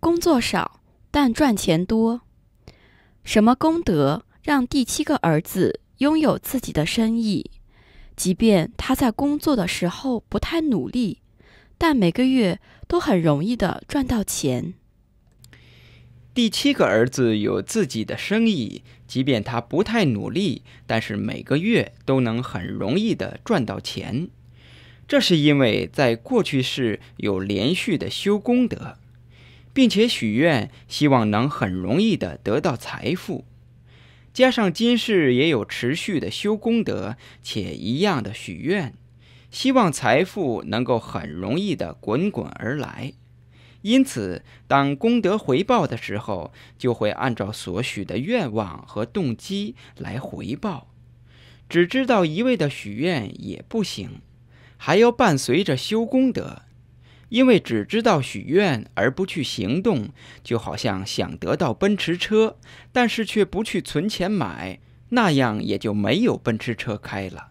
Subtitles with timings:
[0.00, 2.22] 工作少，但赚钱多。
[3.22, 7.50] 什么功德让第七个儿子拥有自己的生意？
[8.16, 11.18] 即便他在工作的时候不太努力，
[11.76, 12.58] 但每个月
[12.88, 14.72] 都很容易的赚到钱。
[16.32, 24.30] 第七个儿子有自己的生意，即便他不太努力，但是每个月都能很容易的赚到钱。
[25.06, 28.96] 这是因为在过去世有连续的修功德，
[29.72, 33.44] 并且许愿，希望能很容易的得到财富。
[34.32, 38.94] 加上今世也有持续的修功德，且一样的许愿，
[39.50, 43.12] 希望财富能够很容易的滚滚而来。
[43.82, 50.88] 因此，当功德回报的时候，就会按照所许的愿望和动机来回报。
[51.68, 54.20] 只知道一味的许愿也不行，
[54.76, 56.62] 还要伴随着修功德。
[57.30, 60.10] 因为只知道许愿而不去行动，
[60.44, 62.58] 就好像想得到奔驰车，
[62.92, 64.78] 但是却不去存钱买，
[65.08, 67.48] 那样也就没有奔驰车开了。